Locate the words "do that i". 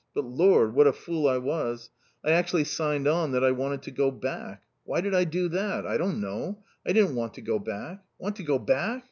5.25-5.97